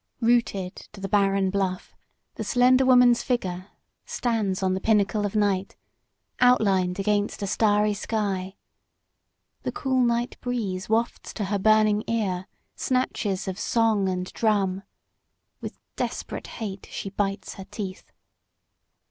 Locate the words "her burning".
11.45-12.03